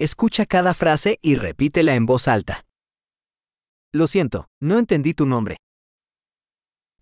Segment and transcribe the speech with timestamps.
[0.00, 2.64] Escucha cada frase y repítela en voz alta.
[3.92, 5.56] Lo siento, no entendí tu nombre.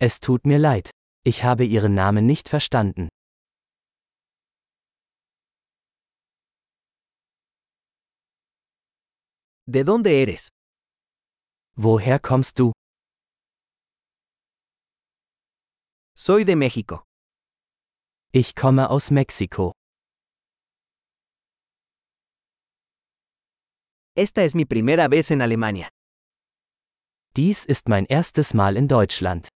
[0.01, 0.89] Es tut mir leid.
[1.23, 3.09] Ich habe Ihren Namen nicht verstanden.
[9.67, 10.49] ¿De dónde eres?
[11.77, 12.73] Woher kommst du?
[16.17, 17.03] Soy de México.
[18.33, 19.76] Ich komme aus Mexiko.
[24.19, 25.91] Esta es mi primera vez en Alemania.
[27.35, 29.49] Dies ist mein erstes Mal in Deutschland.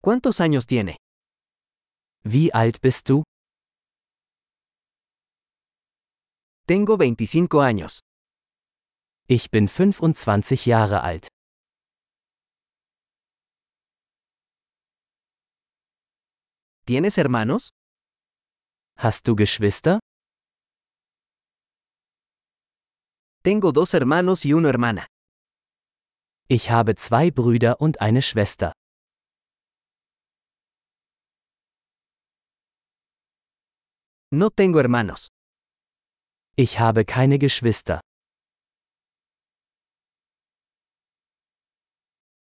[0.00, 0.96] ¿Cuántos años tiene?
[2.24, 3.22] Wie alt bist du?
[6.66, 8.00] Tengo 25 años.
[9.28, 11.28] Ich bin 25 Jahre alt.
[16.86, 17.72] ¿Tienes hermanos?
[19.04, 19.98] Hast du Geschwister?
[23.42, 25.08] Tengo dos hermanos y una hermana.
[26.48, 28.72] Ich habe zwei Brüder und eine Schwester.
[34.30, 35.26] No tengo hermanos.
[36.54, 38.00] Ich habe keine Geschwister.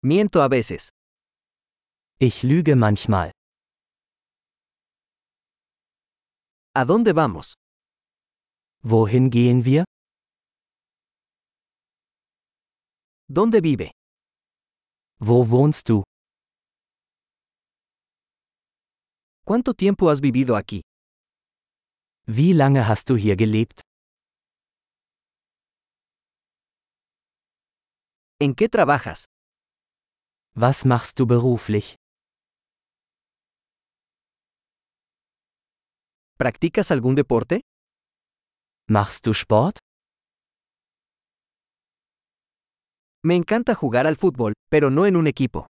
[0.04, 0.92] Miento a veces.
[2.20, 3.32] Ich lüge manchmal.
[6.74, 7.56] ¿A dónde vamos?
[8.82, 9.84] Wohin gehen wir?
[13.28, 13.92] ¿Dónde vive?
[15.20, 16.04] Wo wohnst du?
[19.46, 20.82] ¿Cuánto tiempo has vivido aquí?
[22.26, 23.82] Wie lange hast du hier gelebt?
[28.40, 29.26] ¿En qué trabajas?
[30.56, 31.96] Was machst du beruflich?
[36.42, 37.62] ¿Practicas algún deporte?
[38.90, 39.78] Machst du Sport?
[43.24, 45.68] Me encanta jugar al fútbol, pero no en un equipo.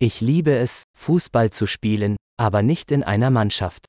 [0.00, 3.84] Ich liebe es, Fußball zu spielen, aber nicht in einer Mannschaft.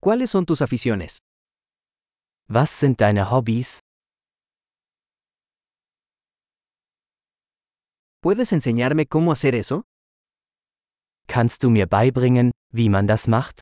[0.00, 1.18] ¿Cuáles son tus aficiones?
[2.48, 3.78] Was sind deine Hobbys?
[8.24, 9.82] ¿Puedes enseñarme cómo hacer eso?
[11.26, 13.60] Kannst du mir beibringen, wie man das macht?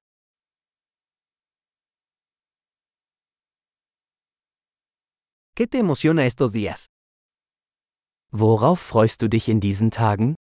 [5.56, 6.86] ¿Qué te emociona estos días?
[8.30, 10.36] Worauf freust du dich in diesen Tagen?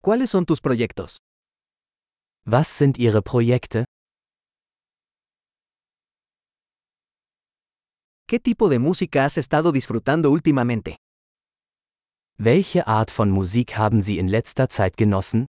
[0.00, 1.18] ¿Cuáles son tus proyectos?
[2.46, 3.84] Was sind Ihre Projekte?
[8.32, 10.96] ¿Qué tipo de música has estado disfrutando últimamente?
[12.38, 15.44] Welche Art von Musik haben Sie in letzter Zeit genossen?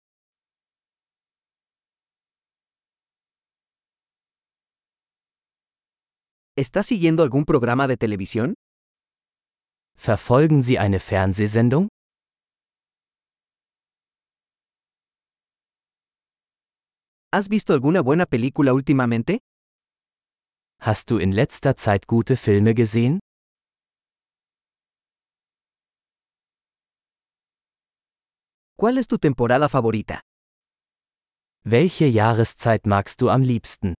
[6.56, 8.54] ¿Estás siguiendo algún programa de televisión?
[9.96, 11.86] Verfolgen Sie eine Fernsehsendung?
[17.32, 19.38] ¿Has visto alguna buena película últimamente?
[20.84, 23.20] Hast du in letzter Zeit gute Filme gesehen?
[28.76, 30.20] ¿Cuál es tu temporada favorita?
[31.64, 33.94] Welche Jahreszeit magst du am liebsten?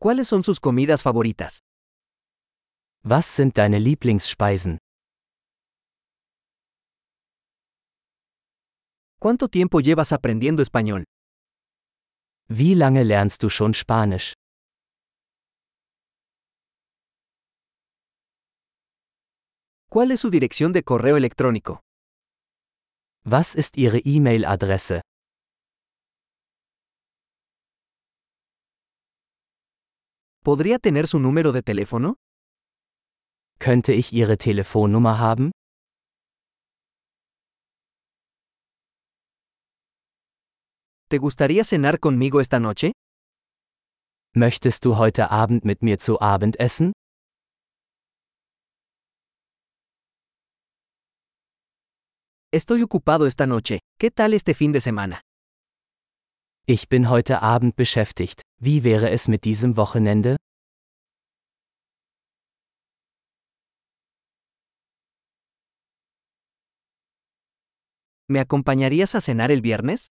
[0.00, 1.60] ¿Cuáles son sus comidas favoritas?
[3.04, 4.78] Was sind deine Lieblingsspeisen?
[9.20, 11.04] ¿Cuánto tiempo llevas aprendiendo español?
[12.52, 14.32] Wie lange lernst du schon Spanisch?
[19.88, 21.80] ¿Cuál es su dirección de correo electrónico?
[23.24, 25.00] Was ist Ihre E-Mail-Adresse?
[30.42, 32.16] ¿Podría tener su número de teléfono?
[33.60, 35.52] Könnte ich Ihre Telefonnummer haben?
[41.10, 42.92] ¿Te gustaría cenar conmigo esta noche?
[44.32, 46.92] Möchtest du heute Abend mit mir zu Abend essen?
[52.52, 53.80] Estoy ocupado esta noche.
[53.98, 55.20] ¿Qué tal este fin de semana?
[56.68, 58.42] Ich bin heute Abend beschäftigt.
[58.60, 60.36] Wie wäre es mit diesem Wochenende?
[68.28, 70.06] ¿Me acompañarías a cenar el viernes?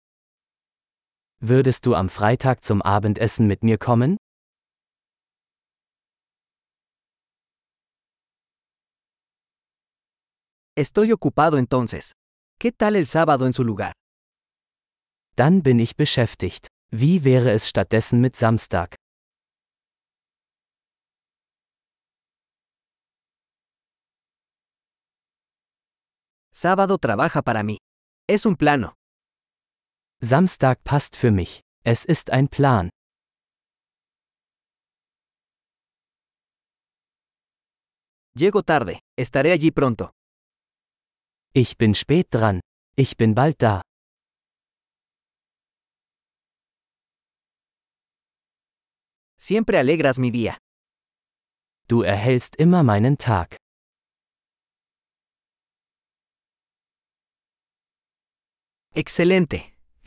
[1.41, 4.17] Würdest du am Freitag zum Abendessen mit mir kommen?
[10.75, 12.11] Estoy ocupado entonces.
[12.59, 13.93] ¿Qué tal el sábado en su lugar?
[15.37, 16.67] Dann bin ich beschäftigt.
[16.91, 18.95] Wie wäre es stattdessen mit Samstag?
[26.51, 27.77] Sábado trabaja para mí.
[28.27, 28.98] Es un plano.
[30.21, 31.61] Samstag passt für mich.
[31.85, 32.89] Es ist ein Plan.
[38.35, 38.99] Llego tarde.
[39.17, 40.11] Estaré allí pronto.
[41.53, 42.59] Ich bin spät dran.
[42.97, 43.81] Ich bin bald da.
[49.37, 50.57] Siempre alegras mi día.
[51.87, 53.55] Du erhellst immer meinen Tag.
[58.93, 59.78] Excelente.